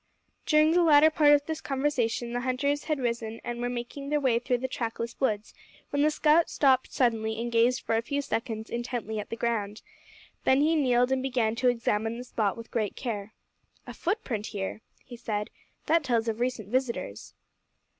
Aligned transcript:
During 0.47 0.71
the 0.71 0.81
latter 0.81 1.11
part 1.11 1.31
of 1.35 1.45
this 1.45 1.61
conversation 1.61 2.33
the 2.33 2.39
hunters 2.39 2.85
had 2.85 2.97
risen 2.99 3.39
and 3.43 3.61
were 3.61 3.69
making 3.69 4.09
their 4.09 4.19
way 4.19 4.39
through 4.39 4.57
the 4.57 4.67
trackless 4.67 5.15
woods, 5.19 5.53
when 5.91 6.01
the 6.01 6.09
scout 6.09 6.49
stopped 6.49 6.91
suddenly 6.91 7.39
and 7.39 7.51
gazed 7.51 7.81
for 7.81 7.95
a 7.95 8.01
few 8.01 8.19
seconds 8.23 8.71
intently 8.71 9.19
at 9.19 9.29
the 9.29 9.35
ground. 9.35 9.83
Then 10.43 10.61
he 10.61 10.75
kneeled 10.75 11.11
and 11.11 11.21
began 11.21 11.53
to 11.57 11.67
examine 11.69 12.17
the 12.17 12.23
spot 12.23 12.57
with 12.57 12.71
great 12.71 12.95
care. 12.95 13.35
"A 13.85 13.93
footprint 13.93 14.47
here," 14.47 14.81
he 15.05 15.15
said, 15.15 15.51
"that 15.85 16.03
tells 16.03 16.27
of 16.27 16.39
recent 16.39 16.69
visitors." 16.69 17.35